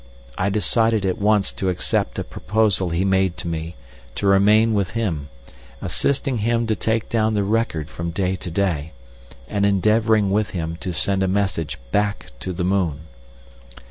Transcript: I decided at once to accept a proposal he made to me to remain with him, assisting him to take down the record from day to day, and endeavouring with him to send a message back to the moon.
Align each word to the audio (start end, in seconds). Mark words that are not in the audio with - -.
I 0.35 0.49
decided 0.49 1.05
at 1.05 1.19
once 1.19 1.51
to 1.51 1.69
accept 1.69 2.17
a 2.17 2.23
proposal 2.23 2.89
he 2.89 3.05
made 3.05 3.37
to 3.37 3.47
me 3.47 3.75
to 4.15 4.25
remain 4.25 4.73
with 4.73 4.89
him, 4.97 5.29
assisting 5.79 6.39
him 6.39 6.65
to 6.65 6.75
take 6.75 7.07
down 7.07 7.35
the 7.35 7.43
record 7.43 7.87
from 7.87 8.09
day 8.09 8.35
to 8.35 8.49
day, 8.49 8.93
and 9.47 9.63
endeavouring 9.63 10.31
with 10.31 10.49
him 10.57 10.75
to 10.77 10.91
send 10.91 11.21
a 11.21 11.27
message 11.27 11.77
back 11.91 12.31
to 12.39 12.51
the 12.51 12.63
moon. 12.63 13.01